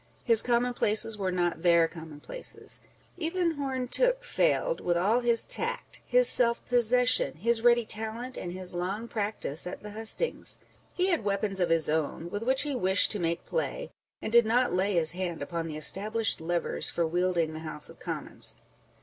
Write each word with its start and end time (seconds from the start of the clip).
His 0.23 0.41
commonplaces 0.41 1.15
were 1.19 1.31
not 1.31 1.61
their 1.61 1.87
commonplaces. 1.87 2.81
Even 3.19 3.51
Home 3.51 3.87
Tooke 3.87 4.23
failed, 4.23 4.81
with 4.81 4.97
all 4.97 5.19
his 5.19 5.45
tact, 5.45 6.01
his 6.07 6.27
self 6.27 6.65
possession, 6.65 7.35
his 7.37 7.61
ready 7.61 7.85
talent, 7.85 8.35
and 8.35 8.51
his 8.51 8.73
long 8.73 9.07
practice 9.07 9.67
at 9.67 9.83
the 9.83 9.91
hustings. 9.91 10.57
He 10.91 11.09
had 11.09 11.23
weapons 11.23 11.59
of 11.59 11.69
his 11.69 11.87
own, 11.87 12.31
with 12.31 12.41
which 12.41 12.63
he 12.63 12.73
wished 12.73 13.11
to 13.11 13.19
make 13.19 13.45
play, 13.45 13.91
and 14.23 14.33
did 14.33 14.47
not 14.47 14.73
lay 14.73 14.95
his 14.95 15.11
hand 15.11 15.43
upon 15.43 15.67
the 15.67 15.77
established 15.77 16.41
levers 16.41 16.89
for 16.89 17.05
wielding 17.05 17.53
the 17.53 17.59
House 17.59 17.87
of 17.87 17.99
Commons. 17.99 18.55